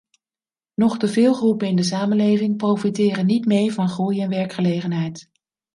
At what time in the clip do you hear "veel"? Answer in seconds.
1.07-1.33